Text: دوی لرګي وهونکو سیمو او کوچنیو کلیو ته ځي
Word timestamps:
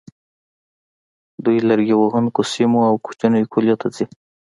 دوی 1.43 1.57
لرګي 1.69 1.95
وهونکو 1.97 2.41
سیمو 2.53 2.79
او 2.89 2.95
کوچنیو 3.05 3.51
کلیو 3.53 3.79
ته 3.81 3.87
ځي 3.95 4.05